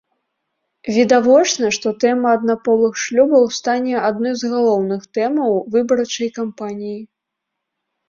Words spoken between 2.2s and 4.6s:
аднаполых шлюбаў стане адной з